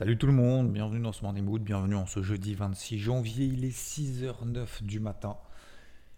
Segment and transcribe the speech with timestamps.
[0.00, 3.44] Salut tout le monde, bienvenue dans ce Morning Mood, bienvenue en ce jeudi 26 janvier,
[3.44, 5.36] il est 6h09 du matin.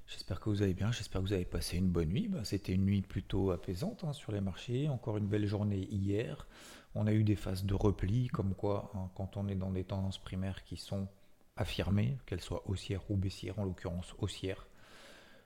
[0.07, 2.29] J'espère que vous allez bien, j'espère que vous avez passé une bonne nuit.
[2.29, 6.47] Bah, C'était une nuit plutôt apaisante hein, sur les marchés, encore une belle journée hier.
[6.95, 9.83] On a eu des phases de repli, comme quoi hein, quand on est dans des
[9.83, 11.09] tendances primaires qui sont
[11.57, 14.65] affirmées, qu'elles soient haussières ou baissières, en l'occurrence haussières,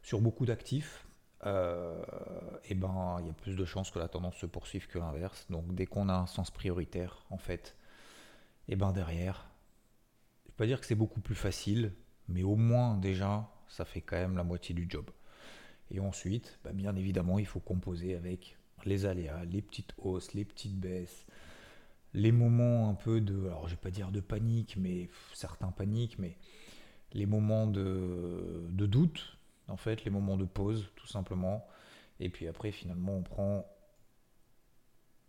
[0.02, 1.06] sur beaucoup d'actifs,
[1.46, 2.04] euh,
[2.66, 5.46] et ben il y a plus de chances que la tendance se poursuive que l'inverse.
[5.48, 7.74] Donc dès qu'on a un sens prioritaire, en fait,
[8.68, 9.48] et ben derrière,
[10.44, 11.92] je vais pas dire que c'est beaucoup plus facile,
[12.28, 15.10] mais au moins déjà, ça fait quand même la moitié du job.
[15.90, 20.44] Et ensuite, bah, bien évidemment, il faut composer avec les aléas, les petites hausses, les
[20.44, 21.26] petites baisses,
[22.14, 26.18] les moments un peu de, alors je vais pas dire de panique, mais certains paniques,
[26.18, 26.36] mais
[27.12, 31.66] les moments de, de doute, en fait, les moments de pause, tout simplement.
[32.20, 33.66] Et puis après, finalement, on prend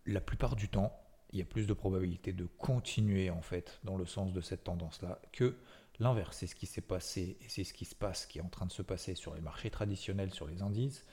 [0.06, 0.98] la plupart du temps,
[1.32, 4.64] il y a plus de probabilité de continuer en fait dans le sens de cette
[4.64, 5.58] tendance-là que
[6.00, 6.38] l'inverse.
[6.38, 8.66] C'est ce qui s'est passé et c'est ce qui se passe, qui est en train
[8.66, 11.06] de se passer sur les marchés traditionnels, sur les indices.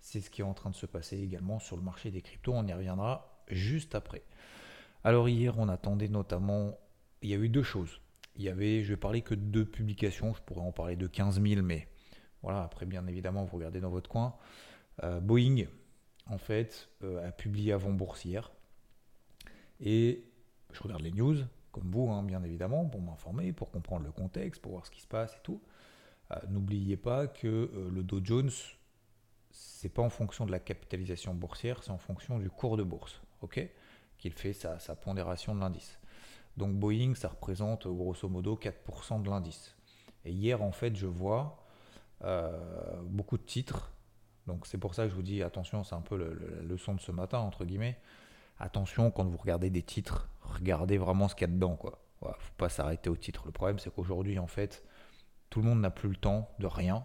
[0.00, 2.52] C'est ce qui est en train de se passer également sur le marché des cryptos.
[2.54, 4.22] On y reviendra juste après.
[5.04, 6.78] Alors hier, on attendait notamment,
[7.22, 8.00] il y a eu deux choses.
[8.36, 11.08] Il y avait, je vais parler que de deux publications, je pourrais en parler de
[11.08, 11.88] 15 000, mais
[12.42, 14.36] voilà, après bien évidemment, vous regardez dans votre coin.
[15.02, 15.64] Euh, Boeing,
[16.26, 18.52] en fait, euh, a publié avant boursière.
[19.80, 20.24] Et
[20.72, 21.36] je regarde les news,
[21.72, 25.00] comme vous, hein, bien évidemment, pour m'informer, pour comprendre le contexte, pour voir ce qui
[25.00, 25.60] se passe et tout.
[26.32, 28.50] Euh, N'oubliez pas que euh, le Dow Jones,
[29.50, 33.20] c'est pas en fonction de la capitalisation boursière, c'est en fonction du cours de bourse,
[33.40, 33.66] ok
[34.18, 35.98] Qu'il fait sa, sa pondération de l'indice.
[36.56, 39.76] Donc Boeing, ça représente euh, grosso modo 4% de l'indice.
[40.24, 41.64] Et hier, en fait, je vois
[43.04, 43.92] beaucoup de titres.
[44.48, 47.00] Donc c'est pour ça que je vous dis, attention, c'est un peu la leçon de
[47.00, 47.96] ce matin, entre guillemets
[48.58, 51.76] attention quand vous regardez des titres, regardez vraiment ce qu'il y a dedans.
[51.76, 51.98] Quoi.
[52.20, 53.42] Voilà, faut pas s'arrêter au titre.
[53.46, 54.84] Le problème, c'est qu'aujourd'hui, en fait,
[55.50, 57.04] tout le monde n'a plus le temps de rien.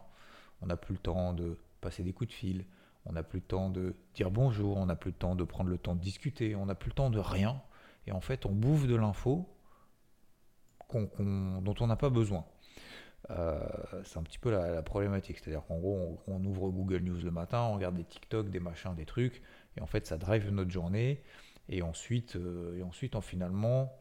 [0.61, 2.65] On n'a plus le temps de passer des coups de fil.
[3.05, 4.77] On n'a plus le temps de dire bonjour.
[4.77, 6.55] On n'a plus le temps de prendre le temps de discuter.
[6.55, 7.61] On n'a plus le temps de rien.
[8.07, 9.49] Et en fait, on bouffe de l'info
[10.93, 12.45] dont on n'a pas besoin.
[13.29, 13.59] Euh,
[14.03, 15.39] c'est un petit peu la, problématique.
[15.39, 18.93] C'est-à-dire qu'en gros, on ouvre Google News le matin, on regarde des TikTok, des machins,
[18.95, 19.41] des trucs,
[19.77, 21.21] et en fait, ça drive notre journée.
[21.69, 23.93] Et ensuite, euh, et ensuite en, finalement,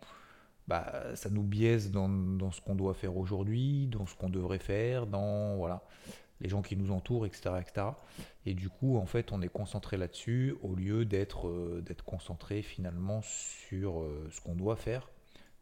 [0.68, 4.58] bah, ça nous biaise dans, dans ce qu'on doit faire aujourd'hui, dans ce qu'on devrait
[4.58, 5.82] faire, dans voilà,
[6.40, 7.86] les gens qui nous entourent, etc., etc.
[8.46, 13.22] Et du coup, en fait, on est concentré là-dessus au lieu d'être euh, concentré finalement
[13.22, 15.08] sur euh, ce qu'on doit faire,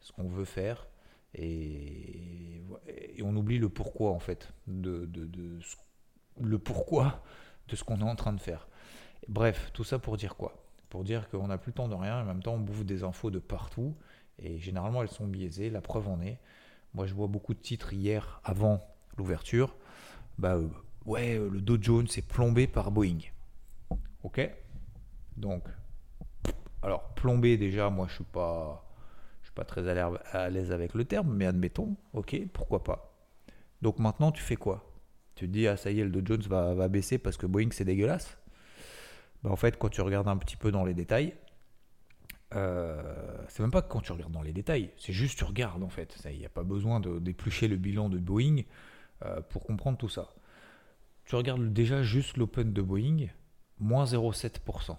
[0.00, 0.86] ce qu'on veut faire.
[1.34, 2.62] Et,
[3.22, 5.58] on oublie le pourquoi en fait, de, de- de
[6.40, 7.22] le pourquoi
[7.68, 8.66] de ce qu'on est en train de faire.
[9.30, 10.60] Bref, tout ça pour dire quoi?
[10.88, 12.84] Pour dire qu'on n'a plus le temps de rien, et en même temps on bouffe
[12.84, 13.94] des infos de partout,
[14.40, 16.40] et généralement elles sont biaisées, la preuve en est.
[16.94, 18.84] Moi je vois beaucoup de titres hier avant
[19.16, 19.76] l'ouverture,
[20.36, 20.68] bah euh,
[21.06, 23.20] ouais, euh, le Dow Jones est plombé par Boeing.
[24.24, 24.50] Ok?
[25.36, 25.62] Donc,
[26.82, 28.84] alors plombé déjà, moi je suis pas,
[29.42, 33.14] je suis pas très à l'aise avec le terme, mais admettons, ok, pourquoi pas?
[33.80, 34.92] Donc maintenant tu fais quoi?
[35.36, 37.84] Tu dis, ah ça y est, le Dow Jones va baisser parce que Boeing c'est
[37.84, 38.36] dégueulasse?
[39.42, 41.34] Bah, en fait, quand tu regardes un petit peu dans les détails,
[42.54, 45.88] euh, c'est même pas quand tu regardes dans les détails, c'est juste tu regardes en
[45.88, 46.16] fait.
[46.30, 48.62] Il n'y a pas besoin d'éplucher le bilan de Boeing
[49.24, 50.34] euh, pour comprendre tout ça.
[51.24, 53.28] Tu regardes déjà juste l'open de Boeing,
[53.78, 54.96] moins 0,7%.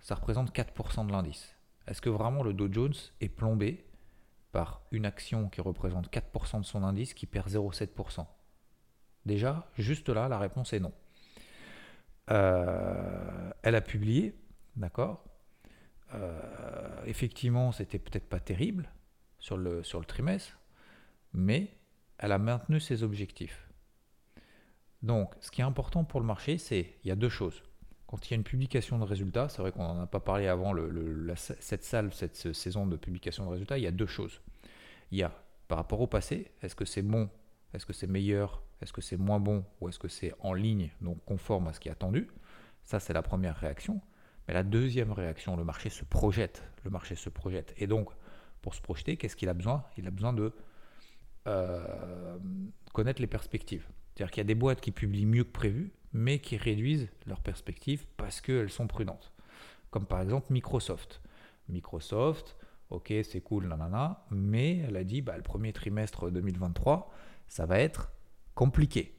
[0.00, 1.54] Ça représente 4% de l'indice.
[1.86, 3.84] Est-ce que vraiment le Dow Jones est plombé
[4.52, 8.26] par une action qui représente 4% de son indice qui perd 0,7%
[9.26, 10.92] Déjà, juste là, la réponse est non.
[12.30, 14.34] Euh, elle a publié,
[14.76, 15.24] d'accord
[16.14, 18.90] Euh, Effectivement, c'était peut-être pas terrible
[19.38, 20.58] sur le, trimestre,
[21.32, 21.74] mais
[22.18, 23.68] elle a maintenu ses objectifs.
[25.02, 27.62] Donc, ce qui est important pour le marché, c'est il y a deux choses.
[28.06, 30.48] Quand il y a une publication de résultats, c'est vrai qu'on n'en a pas parlé
[30.48, 30.74] avant
[31.36, 34.40] cette salle, cette saison de publication de résultats, il y a deux choses.
[35.12, 35.32] Il y a
[35.68, 37.28] par rapport au passé, est-ce que c'est bon,
[37.74, 40.90] est-ce que c'est meilleur, est-ce que c'est moins bon, ou est-ce que c'est en ligne,
[41.00, 42.28] donc conforme à ce qui est attendu?
[42.84, 44.00] Ça, c'est la première réaction.
[44.46, 46.64] Mais la deuxième réaction, le marché se projette.
[46.84, 47.74] Le marché se projette.
[47.76, 48.08] Et donc,
[48.62, 49.84] pour se projeter, qu'est-ce qu'il a besoin?
[49.98, 50.52] Il a besoin de
[51.46, 52.38] euh,
[52.94, 53.86] connaître les perspectives.
[54.14, 57.40] C'est-à-dire qu'il y a des boîtes qui publient mieux que prévu, mais qui réduisent leurs
[57.40, 59.32] perspectives parce qu'elles sont prudentes.
[59.90, 61.20] Comme par exemple Microsoft.
[61.68, 62.56] Microsoft,
[62.90, 67.12] ok, c'est cool, nanana, mais elle a dit, bah, le premier trimestre 2023,
[67.48, 68.12] ça va être
[68.54, 69.14] compliqué.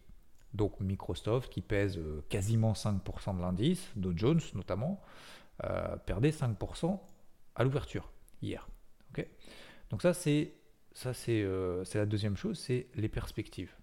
[0.54, 5.02] Donc Microsoft, qui pèse euh, quasiment 5% de l'indice, Dow Jones notamment,
[5.64, 7.00] euh, perdait 5%
[7.56, 8.12] à l'ouverture
[8.42, 8.68] hier.
[9.90, 10.54] Donc ça, c'est
[10.92, 13.74] ça euh, c'est la deuxième chose, c'est les perspectives.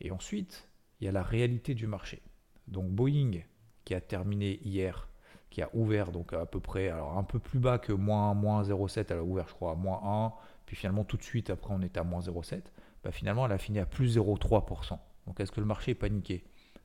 [0.00, 0.68] Et ensuite,
[1.00, 2.22] il y a la réalité du marché.
[2.68, 3.42] Donc Boeing,
[3.84, 5.08] qui a terminé hier,
[5.50, 8.62] qui a ouvert donc à peu près, alors un peu plus bas que moins, moins
[8.62, 10.32] 0,7, elle a ouvert je crois à moins 1,
[10.66, 12.62] puis finalement tout de suite après on était à moins 0,7,
[13.02, 14.98] bah, finalement elle a fini à plus 0,3%.
[15.26, 16.44] Donc est-ce que le marché est paniqué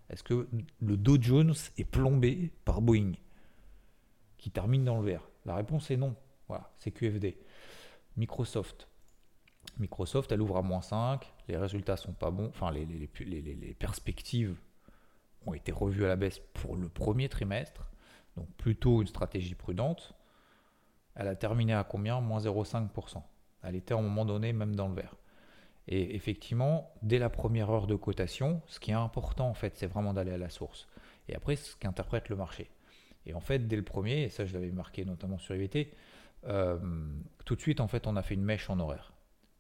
[0.10, 0.48] Est-ce que
[0.80, 3.14] le Dow Jones est plombé par Boeing
[4.38, 5.28] qui termine dans le vert?
[5.46, 6.16] La réponse est non.
[6.48, 7.38] Voilà, c'est QFD.
[8.16, 8.88] Microsoft.
[9.80, 14.58] Microsoft, elle ouvre à moins 5, les résultats sont pas bons, enfin les, les, perspectives
[15.46, 17.92] ont été revues à la baisse pour le premier trimestre,
[18.36, 20.14] donc plutôt une stratégie prudente.
[21.16, 22.22] Elle a terminé à combien?
[22.22, 23.22] Moins 0,5%.
[23.64, 25.16] Elle était à un moment donné même dans le vert.
[25.88, 29.88] Et effectivement, dès la première heure de cotation, ce qui est important en fait, c'est
[29.88, 30.88] vraiment d'aller à la source.
[31.30, 32.70] Et après, ce qu'interprète le marché.
[33.26, 35.94] Et en fait, dès le premier, et ça je l'avais marqué notamment sur IVT,
[36.46, 36.78] euh,
[37.46, 39.14] tout de suite en fait, on a fait une mèche en horaire.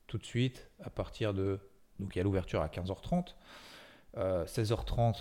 [0.08, 1.60] Tout de suite, à partir de
[2.00, 3.36] donc il y a l'ouverture à 15h30,
[4.16, 5.14] 16h30, euh,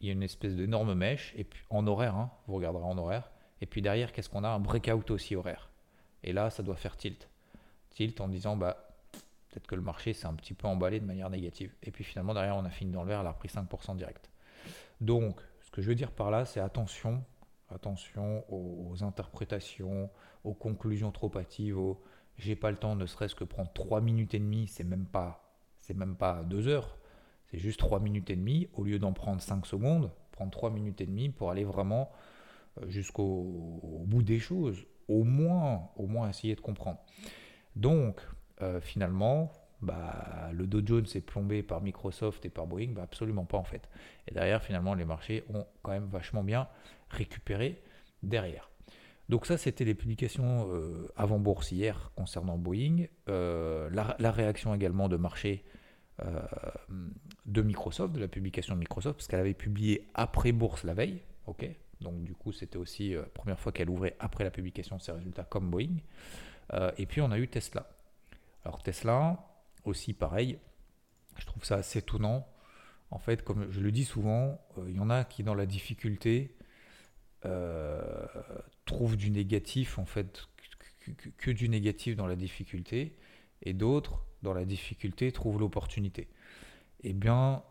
[0.00, 2.98] il y a une espèce d'énorme mèche et puis en horaire, hein, vous regarderez en
[2.98, 3.30] horaire.
[3.60, 4.48] Et puis derrière, qu'est-ce qu'on a?
[4.48, 5.70] Un breakout aussi horaire.
[6.22, 7.28] Et là, ça doit faire tilt.
[7.90, 8.87] Tilt en disant bah
[9.66, 11.74] Que le marché s'est un petit peu emballé de manière négative.
[11.82, 14.30] Et puis finalement, derrière, on a fini dans le vert, elle a repris 5% direct.
[15.00, 17.22] Donc, ce que je veux dire par là, c'est attention,
[17.70, 20.10] attention aux, interprétations,
[20.44, 22.02] aux conclusions trop hâtives, aux
[22.38, 25.52] j'ai pas le temps, ne serait-ce que prendre 3 minutes et demie, c'est même pas,
[25.76, 26.96] c'est même pas 2 heures,
[27.50, 31.00] c'est juste 3 minutes et demie, au lieu d'en prendre 5 secondes, prendre 3 minutes
[31.00, 32.12] et demie pour aller vraiment
[32.80, 37.00] euh, jusqu'au bout des choses, au moins, au moins essayer de comprendre.
[37.74, 38.20] Donc,
[38.62, 39.52] euh, finalement,
[39.82, 43.64] bah, le Dow Jones est plombé par Microsoft et par Boeing, bah, absolument pas en
[43.64, 43.88] fait.
[44.26, 46.68] Et derrière, finalement, les marchés ont quand même vachement bien
[47.10, 47.80] récupéré
[48.22, 48.70] derrière.
[49.28, 53.06] Donc ça, c'était les publications euh, avant bourse hier concernant Boeing.
[53.28, 55.64] Euh, la, réaction également de marché
[57.46, 61.22] de Microsoft, de la publication de Microsoft, parce qu'elle avait publié après bourse la veille.
[61.46, 61.64] ok
[62.00, 65.12] Donc du coup, c'était aussi la première fois qu'elle ouvrait après la publication de ses
[65.12, 65.98] résultats comme Boeing.
[66.96, 67.86] et puis on a eu Tesla.
[68.68, 69.38] Alors Tesla,
[69.84, 70.58] aussi pareil,
[71.38, 72.46] je trouve ça assez étonnant.
[73.10, 75.64] En fait, comme je le dis souvent, euh, il y en a qui dans la
[75.64, 76.54] difficulté
[77.46, 78.26] euh,
[78.84, 80.48] trouvent du négatif, en fait,
[81.38, 83.16] que, du négatif dans la difficulté,
[83.62, 86.28] et d'autres, dans la difficulté, trouvent l'opportunité.
[87.04, 87.62] Eh bien,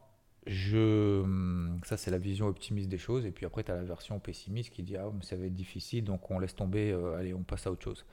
[0.47, 4.19] je, ça c'est la vision optimiste des choses, et puis après tu as la version
[4.19, 7.35] pessimiste qui dit ah mais ça va être difficile, donc on laisse tomber, euh, allez
[7.35, 8.03] on passe à autre chose.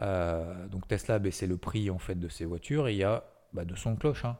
[0.00, 3.04] Euh, donc Tesla a baissé le prix en fait de ses voitures et il y
[3.04, 4.24] a bah, de cloche.
[4.24, 4.38] Hein.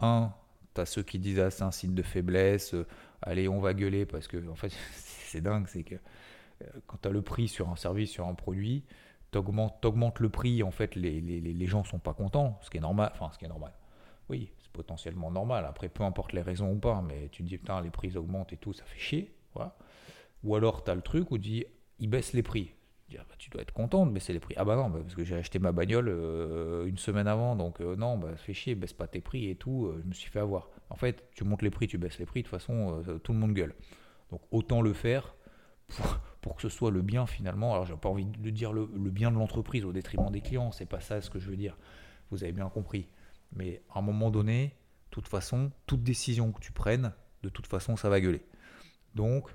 [0.00, 0.32] Un,
[0.74, 2.86] tu as ceux qui disent ah, c'est un signe de faiblesse, euh,
[3.22, 7.08] allez on va gueuler parce que en fait c'est dingue, c'est que euh, quand tu
[7.08, 8.84] as le prix sur un service, sur un produit,
[9.32, 12.78] tu augmentes, le prix, en fait les, les, les, gens sont pas contents, ce qui
[12.78, 13.72] est normal, enfin ce qui est normal.
[14.28, 17.58] Oui, c'est potentiellement normal, après peu importe les raisons ou pas, mais tu te dis
[17.58, 19.34] putain les prix augmentent et tout, ça fait chier.
[19.54, 19.76] Voilà.
[20.44, 21.64] Ou alors tu as le truc où tu dis
[21.98, 22.72] ils baissent les prix.
[23.16, 24.54] Ah bah, tu dois être content de baisser les prix.
[24.58, 27.80] Ah bah non, bah, parce que j'ai acheté ma bagnole euh, une semaine avant, donc
[27.80, 30.30] euh, non, bah, fais chier, baisse pas tes prix et tout, euh, je me suis
[30.30, 30.68] fait avoir.
[30.90, 33.38] En fait, tu montes les prix, tu baisses les prix, de toute façon, tout le
[33.38, 33.74] monde gueule.
[34.30, 35.34] Donc autant le faire
[36.42, 37.72] pour, que ce soit le bien finalement.
[37.72, 40.72] Alors j'ai pas envie de dire le, le bien de l'entreprise au détriment des clients,
[40.72, 41.76] c'est pas ça ce que je veux dire.
[42.30, 43.08] Vous avez bien compris.
[43.52, 47.12] Mais à un moment donné, de toute façon, toute décision que tu prennes,
[47.42, 48.44] de toute façon, ça va gueuler.
[49.14, 49.48] Donc,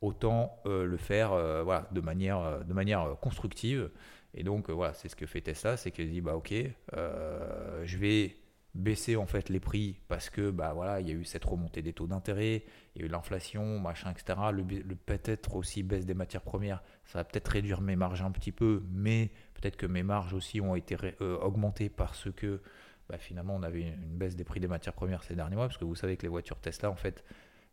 [0.00, 3.90] autant euh, le faire euh, voilà, de manière, euh, de manière constructive.
[4.34, 6.54] Et donc voilà, c'est ce que fait Tesla, c'est qu'elle dit bah ok,
[6.92, 8.36] je vais
[8.76, 11.82] baisser en fait les prix parce que bah voilà, il y a eu cette remontée
[11.82, 12.62] des taux d'intérêt,
[12.94, 14.38] il y a eu l'inflation, machin, etc.
[14.52, 14.62] Le,
[14.94, 18.84] peut-être aussi baisse des matières premières, ça va peut-être réduire mes marges un petit peu,
[18.92, 22.62] mais peut-être que mes marges aussi ont été augmentées parce que
[23.08, 25.78] bah, finalement on avait une baisse des prix des matières premières ces derniers mois, parce
[25.78, 27.24] que vous savez que les voitures Tesla en fait,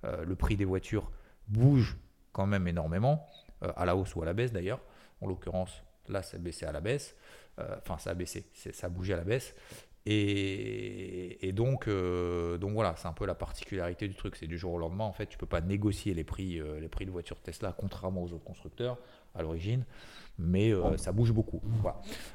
[0.04, 1.12] le prix des voitures
[1.48, 1.98] bouge
[2.38, 3.26] quand même énormément,
[3.64, 4.80] euh, à la hausse ou à la baisse d'ailleurs.
[5.22, 7.16] En l'occurrence, là, ça a baissé à la baisse.
[7.60, 9.56] Euh, enfin, ça a baissé, ça a bougé à la baisse.
[10.06, 14.36] Et, donc, euh, donc voilà, c'est un peu la particularité du truc.
[14.36, 17.06] C'est du jour au lendemain, en fait, tu peux pas négocier les prix, les prix
[17.06, 18.98] de voitures Tesla, contrairement aux autres constructeurs
[19.36, 19.84] à l'origine,
[20.38, 21.62] mais euh, ça bouge beaucoup.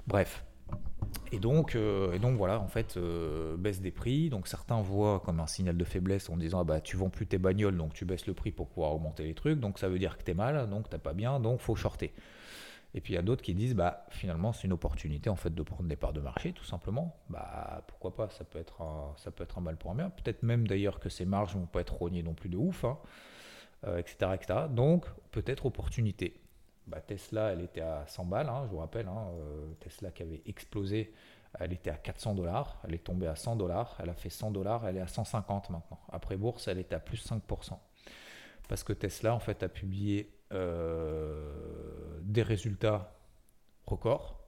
[0.06, 0.44] Bref.
[1.33, 2.99] Et donc, et donc voilà, en fait,
[3.57, 4.29] baisse des prix.
[4.29, 7.26] Donc certains voient comme un signal de faiblesse en disant ah bah tu vends plus
[7.26, 9.59] tes bagnoles, donc tu baisses le prix pour pouvoir augmenter les trucs.
[9.59, 12.12] Donc ça veut dire que tu es mal, donc t'as pas bien, donc faut shorter.
[12.95, 15.55] Et puis il y a d'autres qui disent bah finalement c'est une opportunité en fait
[15.55, 17.17] de prendre des parts de marché tout simplement.
[17.31, 20.11] Bah pourquoi pas, ça peut être un, ça peut être un mal pour un bien.
[20.11, 22.99] Peut-être même d'ailleurs que ces marges vont pas être rognées non plus de ouf, hein,
[23.97, 24.61] etc., euh, etc.
[24.69, 26.38] Donc peut-être opportunité.
[26.87, 30.23] Bah, Tesla, elle était à 100 balles, hein, je vous rappelle, hein, euh, Tesla qui
[30.23, 31.12] avait explosé,
[31.59, 34.51] elle était à 400 dollars, elle est tombée à 100 dollars, elle a fait 100
[34.51, 36.01] dollars, elle est à 150 maintenant.
[36.11, 37.79] Après bourse, elle est à plus 5%.
[38.69, 43.15] Parce que Tesla, en fait, a publié euh, des résultats
[43.87, 44.39] records.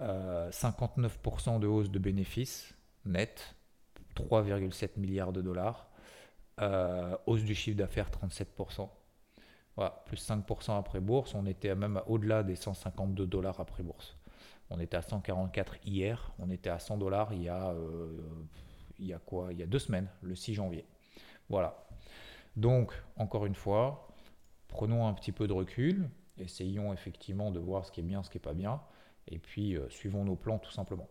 [0.00, 3.54] 59% euh, de hausse de bénéfices net,
[4.16, 5.88] 3,7 milliards de dollars.
[7.26, 8.88] Hausse du chiffre d'affaires 37%.
[9.76, 11.34] Voilà, plus 5% après bourse.
[11.34, 14.16] On était même au-delà des 152 dollars après bourse.
[14.70, 16.32] On était à 144 hier.
[16.38, 17.74] On était à 100 dollars il y a,
[18.98, 19.52] il y a quoi?
[19.52, 20.84] Il y a deux semaines, le 6 janvier.
[21.48, 21.84] Voilà.
[22.56, 24.08] Donc, encore une fois,
[24.68, 28.30] prenons un petit peu de recul, essayons effectivement de voir ce qui est bien, ce
[28.30, 28.80] qui n'est pas bien,
[29.28, 31.08] et puis euh, suivons nos plans tout simplement.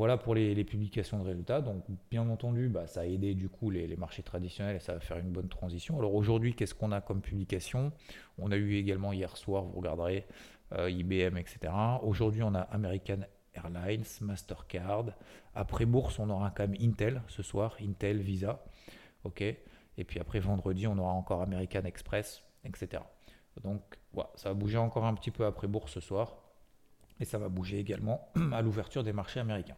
[0.00, 1.60] Voilà pour les, publications de résultats.
[1.60, 5.00] Donc, bien entendu, bah, ça a aidé du coup les, marchés traditionnels et ça va
[5.00, 5.98] faire une bonne transition.
[5.98, 7.92] Alors aujourd'hui, qu'est-ce qu'on a comme publication?
[8.38, 10.26] On a eu également hier soir, vous regarderez,
[10.72, 11.70] euh, IBM, etc.
[12.00, 13.18] Aujourd'hui, on a American
[13.52, 15.04] Airlines, Mastercard.
[15.54, 18.64] Après bourse, on aura quand même Intel ce soir, Intel, Visa.
[19.24, 19.42] Ok.
[19.42, 23.02] Et puis après vendredi, on aura encore American Express, etc.
[23.62, 23.82] Donc
[24.14, 26.38] voilà, ça va bouger encore un petit peu après bourse ce soir.
[27.20, 29.76] Et ça va bouger également à l'ouverture des marchés américains.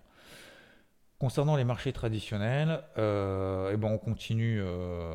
[1.23, 5.15] Concernant les marchés traditionnels, euh, eh ben on, continue, euh,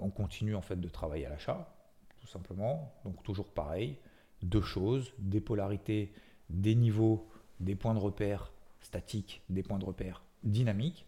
[0.00, 1.72] on continue en fait de travailler à l'achat,
[2.20, 2.92] tout simplement.
[3.04, 3.96] Donc toujours pareil,
[4.42, 6.12] deux choses, des polarités,
[6.50, 7.28] des niveaux,
[7.60, 8.50] des points de repère
[8.80, 11.06] statiques, des points de repère dynamiques.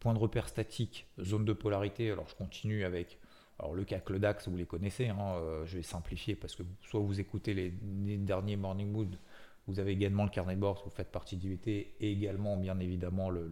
[0.00, 3.18] Point de repère statique, zone de polarité, alors je continue avec
[3.58, 6.62] alors le CAC, le DAX, vous les connaissez, hein, euh, je vais simplifier parce que
[6.82, 7.70] soit vous écoutez les,
[8.16, 9.16] derniers Morning Mood,
[9.66, 13.30] vous avez également le carnet de bord, vous faites partie d'IVT, et également bien évidemment
[13.30, 13.48] le,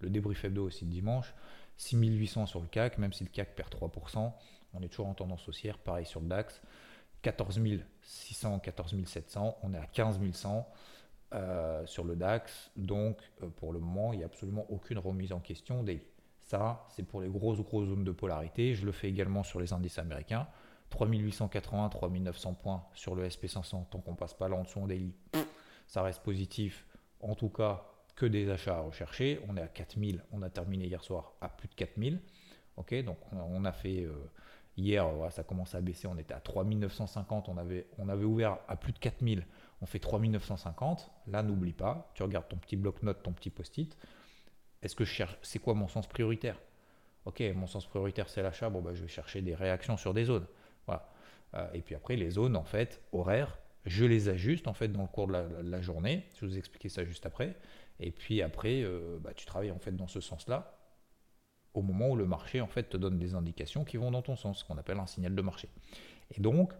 [0.00, 1.34] le, débrief hebdo aussi de dimanche.
[1.76, 4.32] 6800 sur le CAC, même si le CAC perd 3%,
[4.74, 6.60] on est toujours en tendance haussière, pareil sur le DAX.
[7.22, 7.60] 14
[8.02, 10.66] 600, 14 700, on est à 15 100
[11.32, 15.32] euh, sur le DAX, donc euh, pour le moment il n'y a absolument aucune remise
[15.32, 16.02] en question des
[16.50, 18.74] ça, c'est pour les grosses, grosses zones de polarité.
[18.74, 20.48] Je le fais également sur les indices américains.
[20.88, 25.14] 3880, 3900 points sur le SP500, tant qu'on passe pas là en dessous en daily,
[25.90, 26.86] ça reste positif.
[27.20, 29.40] En tout cas, que des achats à rechercher.
[29.48, 32.20] On est à 4000, on a terminé hier soir à plus de 4000.
[32.76, 34.12] Ok, donc on a fait euh,
[34.76, 38.76] hier, ça commence à baisser, on était à 3950, on avait, on avait ouvert à
[38.76, 39.44] plus de 4000,
[39.82, 41.10] on fait 3950.
[41.26, 43.98] Là, n'oublie pas, tu regardes ton petit bloc-notes, ton petit post-it.
[44.82, 46.56] Est-ce que je cherche C'est quoi mon sens prioritaire?
[47.24, 48.70] Ok, mon sens prioritaire c'est l'achat.
[48.70, 50.46] Bon, bah, je vais chercher des réactions sur des zones.
[50.86, 51.10] Voilà.
[51.54, 55.02] Euh, et puis après, les zones en fait horaires, je les ajuste en fait dans
[55.02, 55.32] le cours de
[55.62, 56.26] la, journée.
[56.34, 57.56] Je vais vous expliquer ça juste après.
[57.98, 60.76] Et puis après, euh, bah, tu travailles en fait dans ce sens-là
[61.74, 64.36] au moment où le marché en fait te donne des indications qui vont dans ton
[64.36, 65.68] sens, ce qu'on appelle un signal de marché.
[66.34, 66.72] Et donc,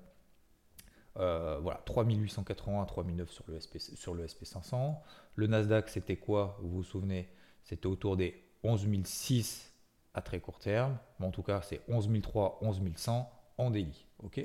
[1.17, 4.97] euh, voilà, 3880 à 3009 sur le, SP, sur le SP500.
[5.37, 6.59] Le Nasdaq, c'était quoi?
[6.61, 7.29] Vous vous souvenez?
[7.63, 9.73] C'était autour des 11 006
[10.15, 14.07] à très court terme, mais en tout cas c'est 11 003, 11 100 en daily.
[14.23, 14.45] ok?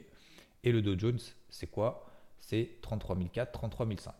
[0.64, 1.20] Et le Dow Jones,
[1.50, 2.06] c'est quoi?
[2.40, 4.14] C'est 33 004, 33 005.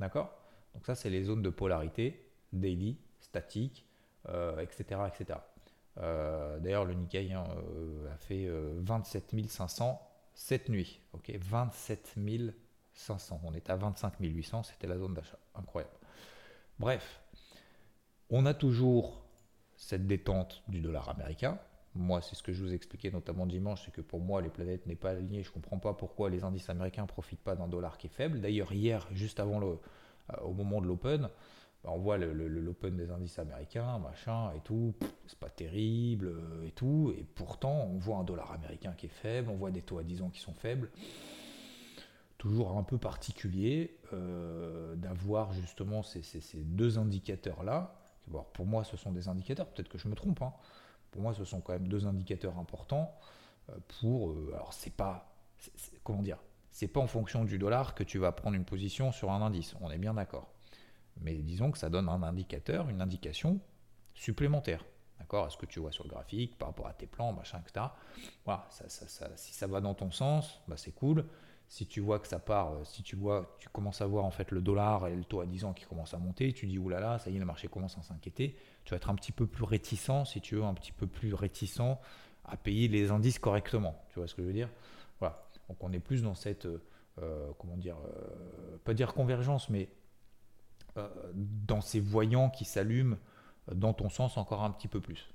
[0.00, 0.36] D'accord?
[0.74, 3.86] Donc ça, c'est les zones de polarité, daily, statique,
[4.58, 5.00] etc.
[5.06, 5.38] etc.
[5.98, 11.00] Euh, d'ailleurs, le Nikkei hein, euh, a fait 27 euh, 500 cette nuit.
[11.12, 11.32] ok?
[11.38, 12.16] 27
[12.94, 13.40] 500.
[13.44, 15.38] On est à 25 800, c'était la zone d'achat.
[15.54, 15.94] Incroyable.
[16.78, 17.20] Bref,
[18.30, 19.22] on a toujours
[19.76, 21.58] cette détente du dollar américain.
[21.94, 24.86] Moi, c'est ce que je vous expliquais notamment dimanche, c'est que pour moi, les planètes
[24.86, 25.42] n'est pas alignées.
[25.42, 28.10] Je ne comprends pas pourquoi les indices américains ne profitent pas d'un dollar qui est
[28.10, 28.40] faible.
[28.40, 29.66] D'ailleurs, hier, juste avant le,
[30.32, 31.28] euh, au moment de l'open,
[31.84, 34.94] bah, on voit l'open des indices américains, machin et tout,
[35.26, 39.10] c'est pas terrible euh, et tout, et pourtant on voit un dollar américain qui est
[39.10, 40.90] faible, on voit des taux à 10 ans qui sont faibles.
[42.38, 46.22] Toujours un peu particulier euh, d'avoir justement ces
[46.64, 48.00] deux indicateurs-là
[48.52, 50.42] pour moi, ce sont des indicateurs, peut-être que je me trompe.
[50.42, 50.52] Hein.
[51.14, 53.14] Pour moi, ce sont quand même deux indicateurs importants
[53.70, 54.32] euh, pour.
[54.32, 55.32] Euh, alors, c'est pas.
[56.02, 56.38] comment dire
[56.72, 59.76] C'est pas en fonction du dollar que tu vas prendre une position sur un indice.
[59.80, 60.52] On est bien d'accord.
[61.20, 63.60] Mais disons que ça donne un indicateur, une indication
[64.12, 64.84] supplémentaire.
[65.20, 67.86] D'accord Est-ce que tu vois sur le graphique par rapport à tes plans, machin, etc.
[68.44, 68.66] Voilà,
[69.36, 71.24] si ça va dans ton sens, bah c'est cool.
[71.68, 74.32] Si tu vois que ça part, euh, si tu vois, tu commences à voir en
[74.32, 76.76] fait le dollar et le taux à 10 ans qui commence à monter, tu dis
[76.76, 78.56] oulala, ça y est, le marché commence à s'inquiéter.
[78.84, 81.34] Tu vas être un petit peu plus réticent, si tu veux, un petit peu plus
[81.34, 81.98] réticent
[82.44, 84.04] à payer les indices correctement.
[84.10, 84.68] Tu vois ce que je veux dire?
[85.20, 85.42] Voilà.
[85.68, 86.82] Donc on est plus dans cette, euh,
[87.22, 87.96] euh, comment dire,
[88.84, 89.88] pas dire convergence, mais
[91.34, 93.16] dans ces voyants qui s'allument
[93.72, 95.33] dans ton sens encore un petit peu plus.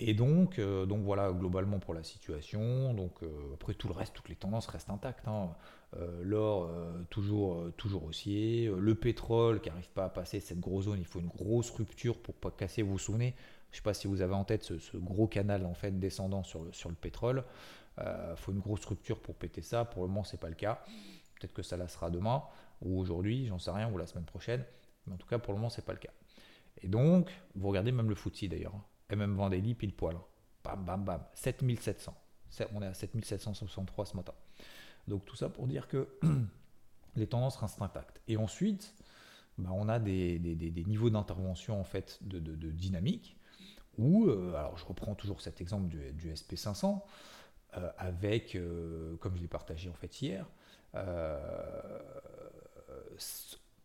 [0.00, 2.94] Et donc, euh, donc voilà globalement pour la situation.
[2.94, 5.26] Donc euh, après tout le reste, toutes les tendances restent intactes.
[5.26, 5.50] Hein.
[5.96, 6.70] Euh, l'or
[7.10, 11.20] toujours toujours haussier, le pétrole qui n'arrive pas à passer cette grosse zone, il faut
[11.20, 12.82] une grosse rupture pour pas casser.
[12.82, 13.34] Vous vous souvenez?
[13.70, 16.42] Je ne sais pas si vous avez en tête ce, gros canal en fait descendant
[16.42, 17.44] sur le, sur le pétrole.
[17.98, 19.84] Il faut une grosse rupture pour péter ça.
[19.84, 20.80] Pour le moment, c'est pas le cas.
[21.34, 22.44] Peut-être que ça la sera demain
[22.82, 24.64] ou aujourd'hui, j'en sais rien, ou la semaine prochaine.
[25.06, 26.12] Mais en tout cas, pour le moment, c'est pas le cas.
[26.82, 28.74] Et donc, vous regardez même le FTSE d'ailleurs,
[29.10, 30.16] MM Vendéli pile poil.
[30.64, 31.22] Bam, bam, bam.
[31.34, 32.14] 7700.
[32.74, 34.34] On est à 7763 ce matin.
[35.06, 36.08] Donc tout ça pour dire que
[37.16, 38.20] les tendances restent intactes.
[38.28, 38.94] Et ensuite,
[39.56, 40.38] bah, on a des,
[40.86, 42.38] niveaux d'intervention en fait de,
[42.70, 43.36] dynamique
[43.96, 47.00] où, euh, alors je reprends toujours cet exemple du, SP500
[47.76, 50.46] euh, avec, euh, comme je l'ai partagé en fait hier,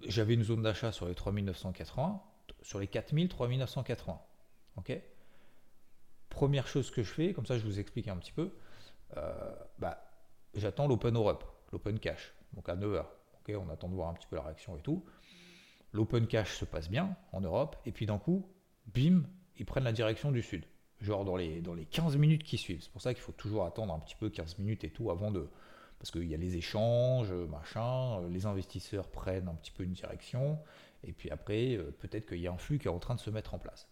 [0.02, 2.22] j'avais une zone d'achat sur les 3980
[2.64, 4.20] sur les 4000, 3980.
[4.78, 5.00] Ok?
[6.34, 8.52] Première chose que je fais, comme ça je vous explique un petit peu,
[9.18, 10.04] euh, bah,
[10.56, 13.06] j'attends l'Open Europe, l'Open Cash, donc à 9h.
[13.40, 15.06] Ok, on attend de voir un petit peu la réaction et tout.
[15.92, 18.50] L'Open Cash se passe bien en Europe, et puis d'un coup,
[18.88, 19.24] bim,
[19.58, 20.66] ils prennent la direction du sud.
[21.02, 22.82] Genre dans les, dans les 15 minutes qui suivent.
[22.82, 25.30] C'est pour ça qu'il faut toujours attendre un petit peu 15 minutes et tout avant
[25.30, 25.48] de.
[26.00, 30.60] Parce qu'il y a les échanges, machin, les investisseurs prennent un petit peu une direction,
[31.04, 33.20] et puis après, euh, peut-être qu'il y a un flux qui est en train de
[33.20, 33.88] se mettre en place.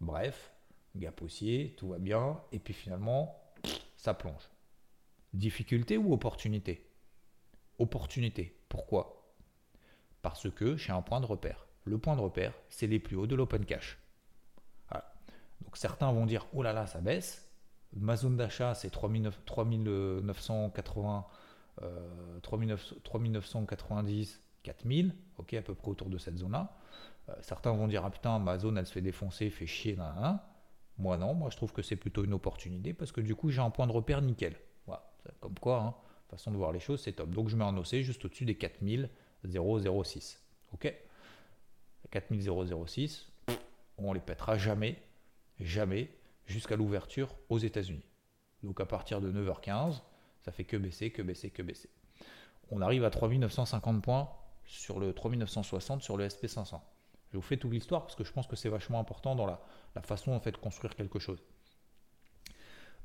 [0.00, 0.52] Bref,
[0.96, 3.42] gap haussier, tout va bien, et puis finalement,
[3.96, 4.50] ça plonge.
[5.32, 6.88] Difficulté ou opportunité?
[7.78, 8.58] Opportunité.
[8.68, 9.32] Pourquoi?
[10.22, 11.66] Parce que j'ai un point de repère.
[11.84, 13.98] Le point de repère, c'est les plus hauts de l'open cash.
[15.62, 17.48] Donc certains vont dire, oh là là, ça baisse.
[17.94, 21.26] Ma zone d'achat, c'est 3980,
[21.82, 26.76] euh, 3990, 4000, ok, à peu près autour de cette zone-là.
[27.28, 29.96] Euh, certains vont dire, ah putain, ma zone, elle se fait défoncer, fait chier,
[30.98, 33.60] Moi non, moi je trouve que c'est plutôt une opportunité parce que du coup j'ai
[33.60, 34.56] un point de repère nickel.
[34.86, 35.94] Voilà, comme quoi, hein,
[36.30, 37.30] façon de voir les choses, c'est top.
[37.30, 40.42] Donc je mets un OC juste au-dessus des 4000,006.
[40.72, 40.94] Ok?
[42.10, 43.32] 4000,006,
[43.98, 45.02] on les pètera jamais,
[45.60, 46.10] jamais,
[46.46, 48.06] jusqu'à l'ouverture aux États-Unis.
[48.62, 50.02] Donc à partir de 9h15,
[50.40, 51.90] ça fait que baisser, que baisser, que baisser.
[52.70, 54.28] On arrive à 3950 points
[54.64, 56.80] sur le 3960 sur le SP500.
[57.32, 59.60] Je vous fais toute l'histoire parce que je pense que c'est vachement important dans la,
[60.02, 61.42] façon en fait de construire quelque chose.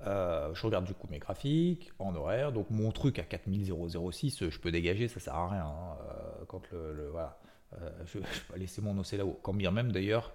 [0.01, 4.59] Euh, je regarde du coup mes graphiques en horaire, donc mon truc à 4006, je
[4.59, 5.65] peux dégager, ça sert à rien.
[5.65, 7.39] Hein, euh, quand le, voilà,
[7.79, 9.39] euh, je, vais pas laisser mon OC là-haut.
[9.43, 10.33] Quand bien même d'ailleurs,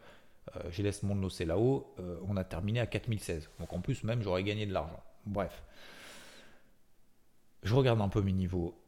[0.70, 1.94] je laisse mon OC là-haut,
[2.28, 3.50] on a terminé à 4016.
[3.58, 5.02] Donc en plus même j'aurais gagné de l'argent.
[5.26, 5.64] Bref,
[7.64, 8.80] je regarde un peu mes niveaux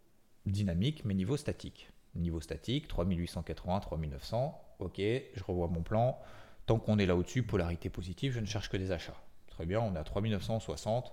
[0.46, 1.90] dynamiques, mes niveaux statiques.
[2.14, 4.60] Niveau statique, 3880, 3900.
[4.78, 6.18] Ok, je revois mon plan.
[6.66, 9.20] Tant qu'on est là au-dessus, polarité positive, je ne cherche que des achats.
[9.46, 11.12] Très bien, on est à 3960.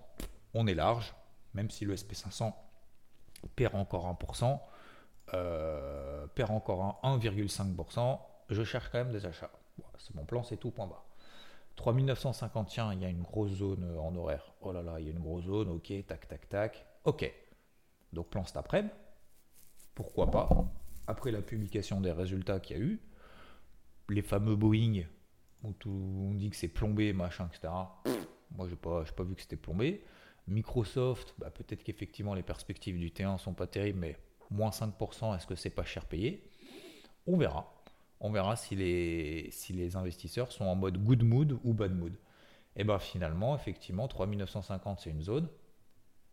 [0.53, 1.13] On est large,
[1.53, 2.53] même si le SP500
[3.55, 4.59] perd encore 1%,
[5.33, 8.19] euh, perd encore 1,5%.
[8.49, 9.51] Je cherche quand même des achats.
[9.97, 11.03] c'est mon plan, c'est tout, point bas.
[11.75, 14.53] 3950, tiens, il y a une grosse zone en horaire.
[14.61, 16.85] Oh là là, il y a une grosse zone, ok, tac, tac, tac.
[17.03, 17.31] Ok.
[18.13, 18.85] Donc plan cet après
[19.95, 20.49] pourquoi pas
[21.07, 22.99] après la publication des résultats qu'il y a eu,
[24.09, 25.03] les fameux Boeing,
[25.63, 27.73] où tout, on dit que c'est plombé, machin, etc.
[28.51, 30.03] Moi, je n'ai pas, pas vu que c'était plombé.
[30.47, 34.17] Microsoft, bah, peut-être qu'effectivement les perspectives du T1 sont pas terribles, mais
[34.51, 36.47] moins 5%, est-ce que c'est pas cher payé?
[37.25, 37.73] On verra.
[38.19, 42.13] On verra si les, si les investisseurs sont en mode good mood ou bad mood.
[42.75, 45.49] Et bien finalement, effectivement, 3950 c'est une zone.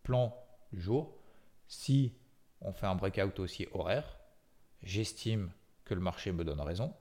[0.03, 0.35] Plan
[0.71, 1.17] du jour.
[1.67, 2.13] Si
[2.61, 4.19] on fait un breakout aussi horaire,
[4.83, 5.51] j'estime
[5.85, 6.93] que le marché me donne raison.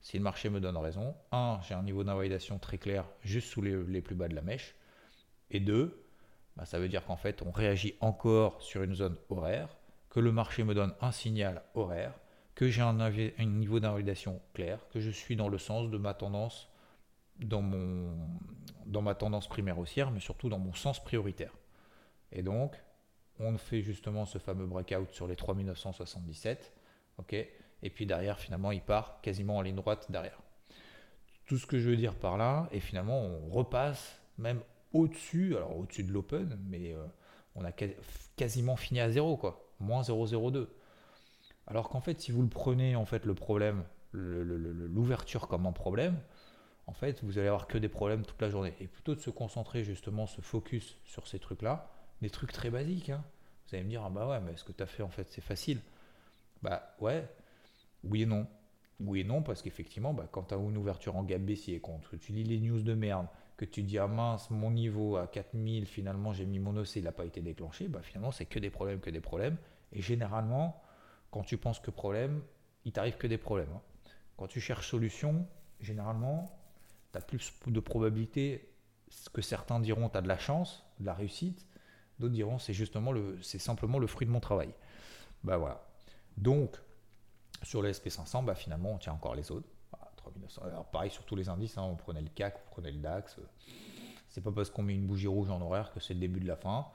[0.00, 3.60] Si le marché me donne raison, un, j'ai un niveau d'invalidation très clair juste sous
[3.60, 4.74] les, plus bas de la mèche.
[5.50, 6.02] Et deux,
[6.56, 9.76] bah, ça veut dire qu'en fait, on réagit encore sur une zone horaire,
[10.08, 12.14] que le marché me donne un signal horaire,
[12.54, 12.94] que j'ai un,
[13.44, 16.68] niveau d'invalidation clair, que je suis dans le sens de ma tendance,
[17.38, 18.16] dans, mon,
[18.86, 21.52] dans ma tendance primaire haussière, mais surtout dans mon sens prioritaire.
[22.32, 22.76] Et donc,
[23.38, 26.72] on fait justement ce fameux breakout sur les 3977
[27.20, 30.40] ok, et puis derrière, finalement, il part quasiment en ligne droite derrière.
[31.46, 34.60] Tout ce que je veux dire par là, et finalement, on repasse même
[34.92, 37.04] au-dessus, alors au-dessus de l'open, mais euh,
[37.54, 37.72] on a
[38.36, 40.68] quasiment fini à zéro, quoi, moins 0,02.
[41.66, 46.18] Alors qu'en fait, si vous le prenez, en fait, le problème, l'ouverture comme un problème,
[46.86, 48.74] en fait, vous allez avoir que des problèmes toute la journée.
[48.80, 51.88] Et plutôt de se concentrer justement, se focus sur ces trucs-là,
[52.20, 53.10] des trucs très basiques.
[53.10, 53.22] Hein.
[53.68, 55.30] Vous allez me dire, ah bah ouais, mais ce que tu as fait, en fait,
[55.30, 55.80] c'est facile.
[56.62, 57.26] Bah ouais,
[58.04, 58.46] oui et non.
[59.00, 62.00] Oui et non, parce qu'effectivement, bah, quand tu as une ouverture en gap baissier, quand
[62.20, 65.86] tu lis les news de merde, que tu dis, ah mince, mon niveau à 4000,
[65.86, 68.70] finalement j'ai mis mon OC, il n'a pas été déclenché, bah finalement c'est que des
[68.70, 69.56] problèmes, que des problèmes.
[69.92, 70.82] Et généralement,
[71.30, 72.42] quand tu penses que problème,
[72.84, 73.68] il t'arrive que des problèmes.
[73.74, 73.82] Hein.
[74.36, 75.46] Quand tu cherches solution,
[75.80, 76.58] généralement,
[77.12, 78.70] tu as plus de probabilité
[79.32, 81.66] que certains diront tu as de la chance, de la réussite,
[82.18, 84.70] d'autres diront c'est justement le c'est simplement le fruit de mon travail.
[85.44, 85.89] Bah voilà.
[86.40, 86.76] Donc
[87.62, 89.68] sur le SP500, bah finalement on tient encore les autres.
[90.62, 93.36] Alors pareil sur tous les indices, hein, on prenait le CAC, on prenait le DAX.
[94.28, 96.46] C'est pas parce qu'on met une bougie rouge en horaire que c'est le début de
[96.46, 96.86] la fin.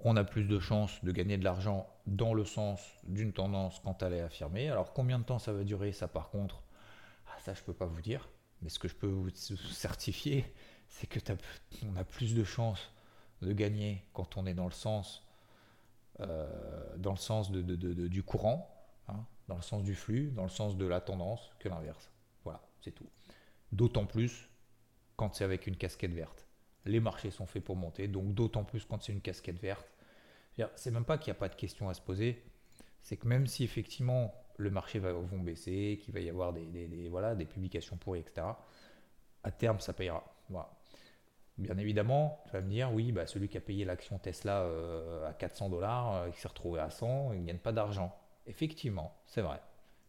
[0.00, 4.02] On a plus de chances de gagner de l'argent dans le sens d'une tendance quand
[4.02, 4.68] elle est affirmée.
[4.68, 6.62] Alors combien de temps ça va durer, ça par contre,
[7.28, 8.28] ah, ça je peux pas vous dire.
[8.62, 10.52] Mais ce que je peux vous certifier,
[10.88, 11.20] c'est que
[11.86, 12.90] on a plus de chances
[13.42, 15.24] de gagner quand on est dans le sens,
[16.20, 18.77] euh, dans le sens du courant,
[19.08, 22.10] hein, dans le sens du flux, dans le sens de la tendance, que l'inverse.
[22.44, 23.08] Voilà, c'est tout.
[23.72, 24.48] D'autant plus
[25.16, 26.46] quand c'est avec une casquette verte.
[26.84, 29.90] Les marchés sont faits pour monter, donc d'autant plus quand c'est une casquette verte.
[30.74, 32.42] C'est même pas qu'il n'y a pas de question à se poser,
[33.02, 37.08] c'est que même si effectivement le marché va vont baisser, qu'il va y avoir des,
[37.08, 38.46] voilà, des publications pourries, etc.
[39.44, 40.24] À terme, ça payera.
[41.58, 45.28] Bien évidemment, tu vas me dire, oui, bah, celui qui a payé l'action Tesla euh,
[45.28, 48.16] à 400 dollars, euh, qui s'est retrouvé à 100, il ne gagne pas d'argent.
[48.48, 49.60] Effectivement, c'est vrai.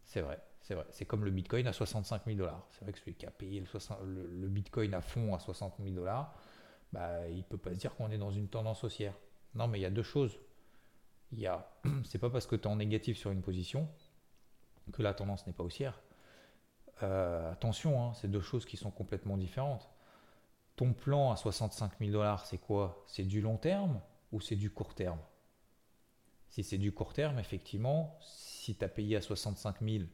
[0.04, 0.40] C'est vrai.
[0.62, 0.86] C'est vrai.
[0.90, 2.66] C'est comme le Bitcoin à 65 000 dollars.
[2.72, 3.62] C'est vrai que celui qui a payé
[4.02, 6.34] le, Bitcoin à fond à 60 000 dollars,
[6.92, 9.14] bah, il ne peut pas se dire qu'on est dans une tendance haussière.
[9.54, 10.38] Non, mais il y a deux choses.
[11.32, 11.70] Il y a,
[12.04, 13.88] c'est pas parce que tu es en négatif sur une position
[14.92, 16.00] que la tendance n'est pas haussière.
[17.02, 19.88] Euh, attention, hein, c'est deux choses qui sont complètement différentes.
[20.76, 23.04] Ton plan à 65 000 dollars, c'est quoi?
[23.06, 24.00] C'est du long terme
[24.32, 25.20] ou c'est du court terme?
[26.50, 30.04] Si c'est du court terme, effectivement, si tu as payé à 65 000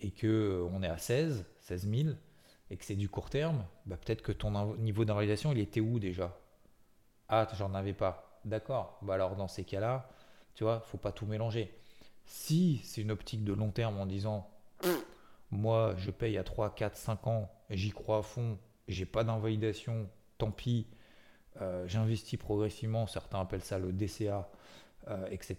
[0.00, 2.08] et que euh, on est à 16, 16 000,
[2.70, 5.98] et que c'est du court terme, bah peut-être que ton niveau d'invalidation, il était où
[5.98, 6.38] déjà?
[7.28, 8.40] Ah, j'en avais pas.
[8.44, 8.98] D'accord.
[9.02, 10.10] Bah alors dans ces cas-là,
[10.54, 11.74] tu vois, faut pas tout mélanger.
[12.24, 14.50] Si c'est une optique de long terme en disant
[15.50, 20.08] moi je paye à 3, 4, 5 ans, j'y crois à fond, j'ai pas d'invalidation,
[20.36, 20.86] tant pis,
[21.60, 24.48] euh, j'investis progressivement, certains appellent ça le DCA,
[25.08, 25.56] euh, etc.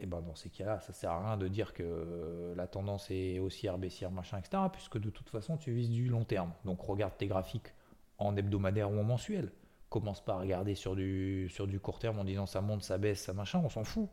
[0.00, 3.38] Et ben dans ces cas-là, ça sert à rien de dire que la tendance est
[3.38, 4.64] haussière, baissière, machin, etc.
[4.72, 6.52] Puisque de toute façon, tu vises du long terme.
[6.64, 7.74] Donc regarde tes graphiques
[8.18, 9.52] en hebdomadaire ou en mensuel.
[9.88, 12.98] Commence pas à regarder sur du, sur du court terme en disant ça monte, ça
[12.98, 14.08] baisse, ça machin, on s'en fout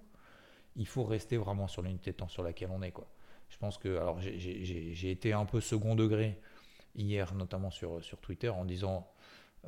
[0.75, 2.91] il faut rester vraiment sur l'unité de temps sur laquelle on est.
[2.91, 3.07] Quoi.
[3.49, 6.39] Je pense que, alors j'ai été un peu second degré
[6.95, 9.11] hier, notamment sur, sur Twitter, en disant,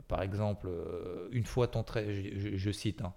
[0.08, 3.14] par exemple, euh, une fois ton trade, je, cite, hein,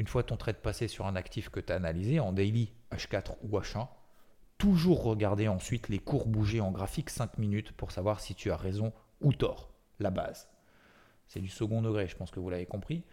[0.00, 3.34] une fois ton trade passé sur un actif que tu as analysé en daily H4
[3.42, 3.86] ou H1,
[4.56, 8.56] toujours regarder ensuite les cours bouger en graphique 5 minutes pour savoir si tu as
[8.56, 10.48] raison ou tort, la base.
[11.26, 13.04] C'est du second degré, je pense que vous l'avez compris.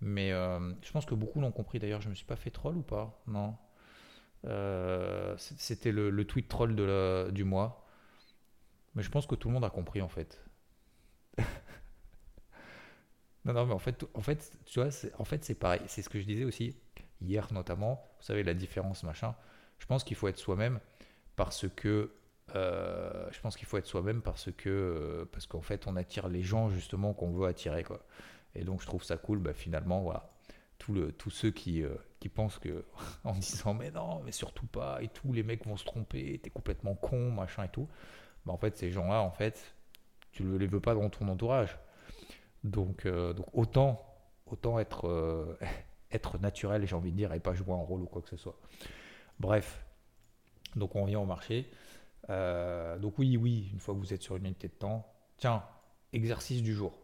[0.00, 1.80] Mais euh, je pense que beaucoup l'ont compris.
[1.80, 3.20] D'ailleurs, je ne me suis pas fait troll ou pas?
[3.26, 3.56] Non.
[4.44, 6.76] Euh, c'était le, tweet troll
[7.32, 7.84] du mois.
[8.94, 10.40] Mais je pense que tout le monde a compris en fait.
[13.52, 15.80] Non, mais en fait, en fait tu vois, en fait, c'est pareil.
[15.86, 16.76] C'est ce que je disais aussi
[17.20, 18.04] hier notamment.
[18.18, 19.34] Vous savez, la différence, machin.
[19.78, 20.80] Je pense qu'il faut être soi-même
[21.36, 22.12] parce que.
[22.56, 26.42] Euh, je pense qu'il faut être soi-même parce que parce qu'en fait on attire les
[26.42, 28.00] gens justement qu'on veut attirer quoi.
[28.54, 30.30] Et donc je trouve ça cool, bah, finalement, voilà.
[30.78, 32.84] Tout tous ceux qui, euh, qui pensent que,
[33.24, 36.50] en disant mais non, mais surtout pas, et tout, les mecs vont se tromper, t'es
[36.50, 37.88] complètement con, machin et tout.
[38.46, 39.74] Bah, en fait, ces gens-là, en fait,
[40.32, 41.76] tu ne les veux pas dans ton entourage.
[42.64, 44.04] Donc, euh, donc autant,
[45.04, 45.56] euh,
[46.10, 48.36] être naturel, j'ai envie de dire, et pas jouer un rôle ou quoi que ce
[48.36, 48.58] soit.
[49.40, 49.84] Bref,
[50.76, 51.70] donc on vient au marché.
[52.28, 55.62] donc oui, oui, une fois que vous êtes sur une unité de temps, tiens,
[56.12, 56.98] exercice du jour.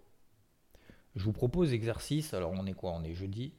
[1.16, 2.92] Je vous propose exercice, alors on est quoi?
[2.92, 3.52] On est jeudi.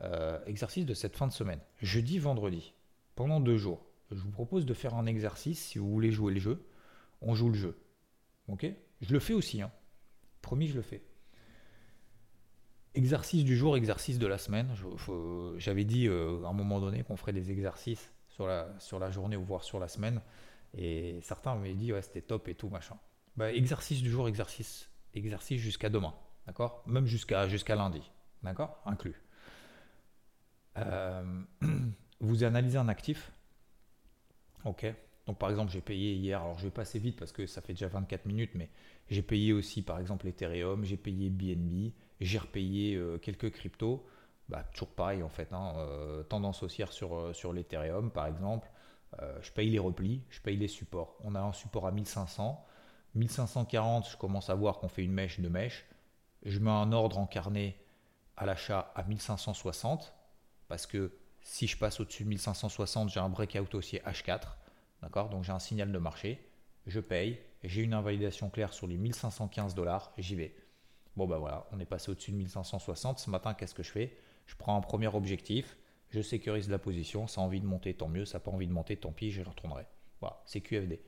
[0.00, 1.60] Euh, exercice de cette fin de semaine.
[1.80, 2.72] Jeudi, vendredi,
[3.14, 3.84] pendant deux jours.
[4.10, 6.64] Je vous propose de faire un exercice si vous voulez jouer le jeu.
[7.20, 7.78] On joue le jeu.
[8.48, 8.66] Ok?
[9.00, 9.62] Je le fais aussi.
[9.62, 9.70] Hein.
[10.42, 11.02] Promis, je le fais.
[12.94, 14.68] Exercice du jour, exercice de la semaine.
[15.56, 19.44] J'avais dit euh, à un moment donné qu'on ferait des exercices sur la, journée ou
[19.44, 20.20] voire sur la semaine.
[20.76, 22.96] Et certains m'ont dit, ouais, c'était top et tout, machin.
[23.36, 26.14] Bah, exercice du jour, exercice, exercice jusqu'à demain.
[26.46, 26.82] D'accord?
[26.86, 28.02] Même jusqu'à jusqu'à lundi.
[28.42, 28.82] D'accord?
[28.84, 29.22] Inclus.
[30.76, 31.42] Euh,
[32.20, 33.32] vous analysez un actif.
[34.64, 34.86] Ok.
[35.26, 37.72] Donc par exemple, j'ai payé hier, alors je vais passer vite parce que ça fait
[37.74, 38.70] déjà 24 minutes, mais
[39.08, 44.04] j'ai payé aussi par exemple Ethereum, j'ai payé BNB, j'ai repayé euh, quelques cryptos.
[44.48, 48.70] Bah, toujours pareil en fait, hein, euh, tendance haussière sur, sur l'Ethereum par exemple.
[49.40, 51.16] je paye les replis, je paye les supports.
[51.22, 52.64] On a un support à 1500.
[53.14, 55.84] 1540, je commence à voir qu'on fait une mèche, de mèche.
[56.44, 57.76] Je mets un ordre en carnet
[58.36, 60.12] à l'achat à 1560
[60.68, 64.40] parce que si je passe au-dessus de 1560, j'ai un breakout haussier H4.
[65.02, 65.28] D'accord?
[65.28, 66.48] Donc j'ai un signal de marché.
[66.86, 67.38] Je paye.
[67.64, 70.12] J'ai une invalidation claire sur les 1515 dollars.
[70.18, 70.54] J'y vais.
[71.16, 73.18] Bon, ben voilà, on est passé au-dessus de 1560.
[73.18, 74.16] Ce matin, qu'est-ce que je fais?
[74.46, 75.76] Je prends un premier objectif.
[76.08, 77.26] Je sécurise la position.
[77.26, 78.24] Ça a envie de monter, tant mieux.
[78.24, 79.86] Ça n'a pas envie de monter, tant pis, je retournerai.
[80.20, 81.00] Voilà, c'est QFD.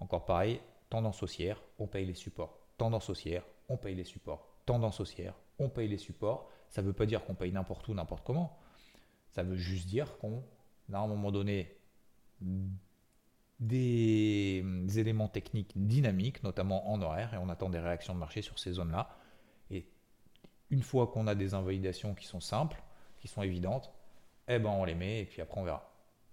[0.00, 2.58] Encore pareil, tendance haussière, on paye les supports.
[2.76, 4.48] Tendance haussière, on paye les supports.
[4.66, 6.50] Tendance haussière, on paye les supports.
[6.68, 8.58] Ça ne veut pas dire qu'on paye n'importe où, n'importe comment.
[9.30, 10.42] Ça veut juste dire qu'on
[10.92, 11.76] a à un moment donné
[13.60, 14.64] des,
[14.96, 18.72] éléments techniques dynamiques, notamment en horaire, et on attend des réactions de marché sur ces
[18.72, 19.16] zones-là.
[19.70, 19.88] Et
[20.70, 22.82] une fois qu'on a des invalidations qui sont simples,
[23.18, 23.92] qui sont évidentes,
[24.48, 25.90] eh ben on les met et puis après on verra.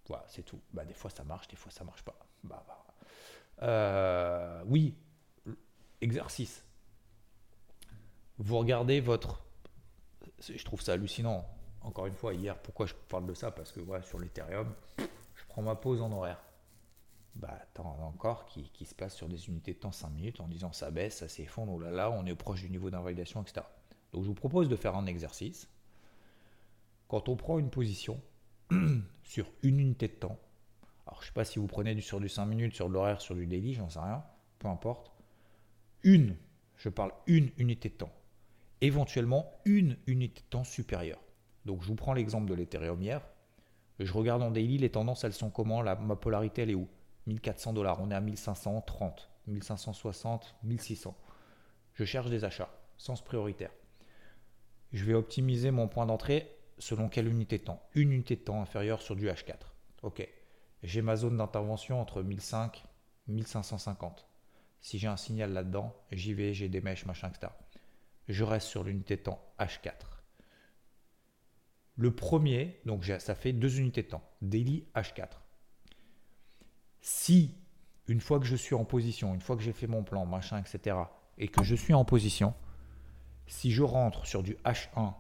[0.07, 0.59] Voilà, c'est tout.
[0.73, 2.15] Bah, des fois ça marche, des fois ça marche pas.
[2.43, 4.63] Bah, bah.
[4.67, 4.95] Oui,
[6.01, 6.65] exercice.
[8.37, 9.45] Vous regardez votre.
[10.39, 11.45] Je trouve ça hallucinant
[11.83, 13.51] encore une fois, hier, pourquoi je parle de ça?
[13.51, 16.41] Parce que voilà, sur l'Ethereum, je prends ma pause en horaire.
[17.35, 20.41] Bah, t'en as encore qui, qui, se place sur des unités de temps 5 minutes
[20.41, 23.41] en disant ça baisse, ça s'effondre, oh là là, on est proche du niveau d'invalidation,
[23.41, 23.65] etc.
[24.11, 25.69] Donc je vous propose de faire un exercice.
[27.07, 28.21] Quand on prend une position
[29.23, 30.39] sur une unité de temps,
[31.07, 33.21] alors je sais pas si vous prenez du, sur du 5 minutes, sur de l'horaire,
[33.21, 34.23] sur du daily, j'en sais rien,
[34.59, 35.11] peu importe.
[36.03, 36.35] Une,
[36.77, 38.13] je parle une unité de temps.
[38.81, 41.21] Éventuellement une unité de temps supérieure.
[41.65, 43.21] Donc je vous prends l'exemple de l'Ethereum hier.
[43.99, 45.81] Je regarde en daily, les tendances, elles sont comment?
[45.81, 46.87] La, Ma polarité, elle est où?
[47.27, 48.01] 1400 dollars.
[48.01, 51.17] On est à 1530, 1560, 1600.
[51.93, 53.71] Je cherche des achats, sens prioritaire.
[54.93, 58.61] Je vais optimiser mon point d'entrée selon quelle unité de temps Une unité de temps
[58.61, 59.55] inférieure sur du H4.
[60.03, 60.27] Ok.
[60.83, 62.83] J'ai ma zone d'intervention entre 1005
[63.27, 64.27] et 1550.
[64.81, 67.51] Si j'ai un signal là-dedans, j'y vais, j'ai des mèches, machin, etc.
[68.27, 69.93] Je reste sur l'unité de temps H4.
[71.97, 75.27] Le premier, donc ça fait deux unités de temps, daily H4.
[77.01, 77.55] Si,
[78.07, 80.59] une fois que je suis en position, une fois que j'ai fait mon plan, machin,
[80.59, 80.97] etc.,
[81.37, 82.53] et que je suis en position,
[83.47, 85.13] si je rentre sur du H1,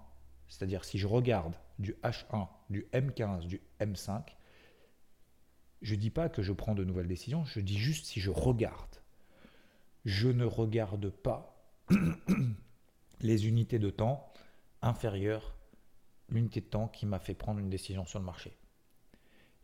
[0.47, 4.21] c'est-à-dire si je regarde du H1, du M15, du M5,
[5.81, 8.29] je ne dis pas que je prends de nouvelles décisions, je dis juste si je
[8.29, 8.97] regarde.
[10.05, 11.55] Je ne regarde pas
[13.21, 14.31] les unités de temps
[14.81, 15.55] inférieures
[16.31, 18.53] l'unité de temps qui m'a fait prendre une décision sur le marché.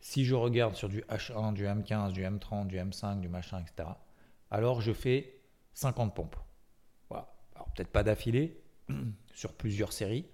[0.00, 3.88] Si je regarde sur du H1, du M15, du M30, du M5, du machin, etc.,
[4.50, 5.40] alors je fais
[5.74, 6.36] 50 pompes.
[7.10, 7.34] Voilà.
[7.54, 8.60] Alors peut-être pas d'affilée,
[9.34, 10.26] sur plusieurs séries,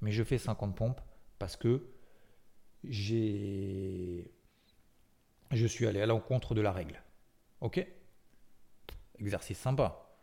[0.00, 1.00] mais je fais 50 pompes
[1.38, 1.86] parce que
[2.84, 4.32] j'ai
[5.52, 7.02] je suis allé à l'encontre de la règle.
[7.60, 7.86] Ok?
[9.18, 10.16] Exercice sympa.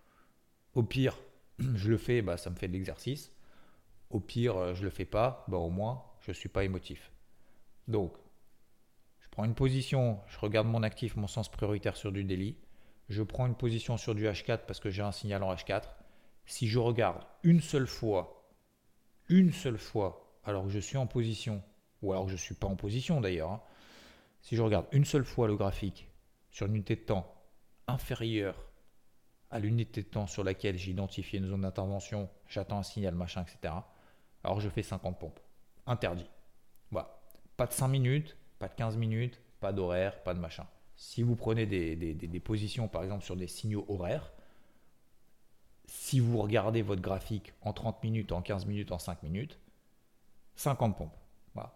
[0.73, 1.17] Au pire,
[1.59, 3.31] je le fais, bah, ça me fait de l'exercice.
[4.09, 7.11] Au pire, euh, je le fais pas, bah, au moins, je ne suis pas émotif.
[7.87, 8.13] Donc,
[9.39, 12.57] prends une position, je regarde mon actif, mon sens prioritaire sur du délit.
[13.07, 15.83] Je prends une position sur du H4 parce que j'ai un signal en H4.
[16.45, 18.51] Si je regarde une seule fois,
[19.29, 21.63] une seule fois, alors que je suis en position,
[22.01, 23.61] ou alors que je ne suis pas en position d'ailleurs, hein,
[24.41, 26.09] si je regarde une seule fois le graphique
[26.51, 27.33] sur une unité de temps
[27.87, 28.57] inférieure
[29.51, 33.43] à l'unité de temps sur laquelle j'ai identifié une zone d'intervention, j'attends un signal, machin,
[33.43, 33.73] etc
[34.43, 35.39] alors je fais 50 pompes.
[35.85, 36.29] Interdit.
[36.91, 37.21] Voilà.
[37.55, 40.67] Pas de 5 minutes, pas de 15 minutes, pas d'horaire, pas de machin.
[40.95, 44.33] Si vous prenez des, positions, par exemple, sur des signaux horaires,
[45.85, 49.57] si vous regardez votre graphique en 30 minutes, en 15 minutes, en 5 minutes,
[50.55, 51.17] 50 pompes.
[51.53, 51.73] Voilà.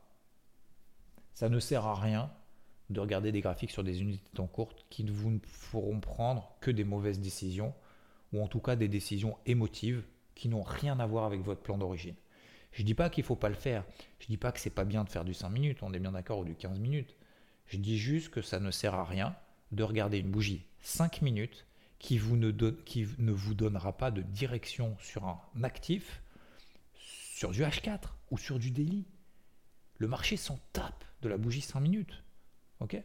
[1.34, 2.32] Ça ne sert à rien
[2.89, 6.56] de regarder des graphiques sur des unités de temps courtes qui ne vous feront prendre
[6.60, 7.74] que des mauvaises décisions,
[8.34, 10.04] ou en tout cas des décisions émotives
[10.36, 12.15] qui n'ont rien à voir avec votre plan d'origine.
[12.73, 13.86] Je dis pas qu'il faut pas le faire.
[14.19, 16.12] Je dis pas que c'est pas bien de faire du 5 minutes, on est bien
[16.12, 17.15] d'accord, ou du 15 minutes.
[17.67, 19.36] Je dis juste que ça ne sert à rien
[19.71, 21.65] de regarder une bougie 5 minutes
[22.12, 26.21] ne, qui ne vous donnera pas de direction sur un actif,
[26.95, 27.99] sur du H4
[28.31, 29.05] ou sur du daily.
[29.99, 32.23] Le marché s'en tape de la bougie 5 minutes.
[32.79, 33.01] Ok?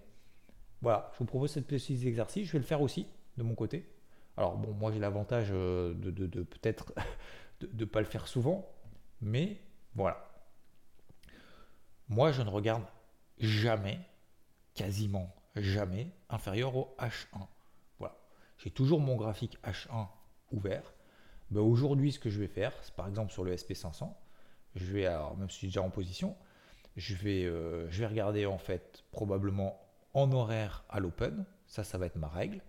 [0.81, 2.47] Voilà, je vous propose cette petite exercice.
[2.47, 3.89] Je vais le faire aussi de mon côté.
[4.37, 6.93] Alors bon, moi j'ai l'avantage euh, de, peut-être
[7.61, 8.69] de ne pas le faire souvent,
[9.21, 9.61] mais
[9.95, 10.25] voilà.
[12.09, 12.85] Moi je ne regarde
[13.39, 14.01] jamais,
[14.75, 17.47] quasiment jamais, inférieur au H1.
[17.99, 18.17] Voilà.
[18.59, 20.09] J'ai toujours mon graphique H1
[20.53, 20.93] ouvert.
[21.51, 24.13] Ben, aujourd'hui, ce que je vais faire, par exemple sur le SP500,
[24.75, 26.37] je vais, alors, même si je suis déjà en position,
[26.97, 29.81] je vais, euh, je vais regarder en fait probablement
[30.15, 31.45] en horaire à l'open.
[31.67, 32.61] Ça, ça va être ma règle.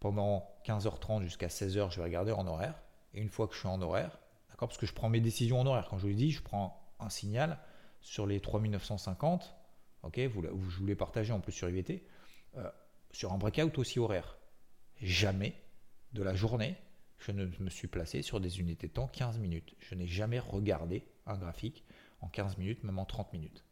[0.00, 2.74] Pendant 15h30 jusqu'à 16h, je vais regarder en horaire.
[3.14, 4.18] Et une fois que je suis en horaire,
[4.58, 5.88] parce que je prends mes décisions en horaire.
[5.88, 7.58] Quand je vous l'ai dit, je prends un signal
[8.00, 9.54] sur les 3950.
[10.02, 12.06] Ok, vous, je voulais partager en plus sur IVT.
[12.56, 12.70] Euh,
[13.12, 14.36] sur un breakout aussi horaire.
[15.00, 15.54] Jamais
[16.12, 16.76] de la journée,
[17.18, 19.74] je ne me suis placé sur des unités de temps 15 minutes.
[19.78, 21.84] Je n'ai jamais regardé un graphique
[22.20, 23.64] en 15 minutes, même en 30 minutes.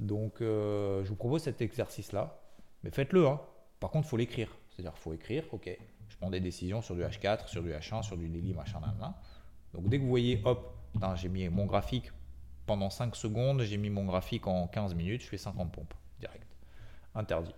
[0.00, 2.42] Donc, euh, je vous propose cet exercice-là.
[2.82, 3.26] Mais faites-le.
[3.26, 3.40] Hein.
[3.80, 4.54] Par contre, il faut l'écrire.
[4.70, 5.70] C'est-à-dire qu'il faut écrire, ok,
[6.08, 9.14] je prends des décisions sur du H4, sur du H1, sur du daily, machin, là,
[9.76, 10.74] Donc, dès que vous voyez, hop,
[11.16, 12.10] j'ai mis mon graphique
[12.64, 16.46] pendant 5 secondes, j'ai mis mon graphique en 15 minutes, je fais 50 pompes direct.
[17.14, 17.54] Interdit.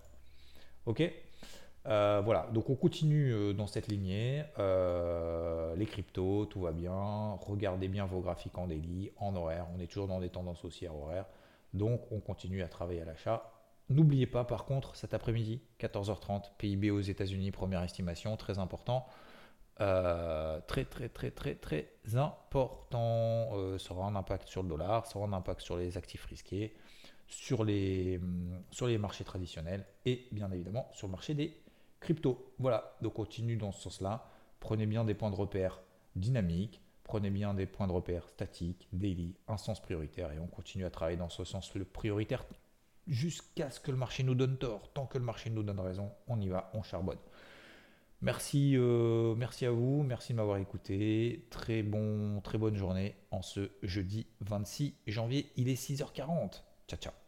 [0.85, 1.03] Ok?
[1.87, 4.45] Euh, voilà, donc on continue euh, dans cette lignée.
[4.59, 7.37] Euh, les cryptos, tout va bien.
[7.41, 9.67] Regardez bien vos graphiques en daily, en horaire.
[9.75, 11.27] On est toujours dans des tendances haussières horaires.
[11.73, 13.51] Donc on continue à travailler à l'achat.
[13.89, 19.07] N'oubliez pas par contre cet après-midi, 14h30, PIB aux États-Unis, première estimation, très important.
[19.79, 23.79] Très très très très très important.
[23.79, 26.75] ça aura un impact sur le dollar, ça aura un impact sur les actifs risqués,
[27.27, 31.63] sur les, hum, sur les marchés traditionnels et bien évidemment sur le marché des
[32.01, 32.55] crypto.
[32.59, 34.27] Voilà, donc continue dans ce sens-là.
[34.61, 35.81] Prenez bien des points de repère
[36.17, 40.85] dynamiques, prenez bien des points de repère statiques, daily, un sens prioritaire et on continue
[40.85, 42.45] à travailler dans ce sens prioritaire
[43.07, 44.93] jusqu'à ce que le marché nous donne tort.
[44.93, 47.19] Tant que le marché nous donne raison, on y va, on charbonne.
[48.21, 51.47] Merci, euh, merci à vous, merci de m'avoir écouté.
[51.51, 55.53] Très bon, très bonne journée en ce jeudi 26 janvier.
[55.57, 56.63] Il est 6h40.
[56.89, 57.28] Ciao, ciao.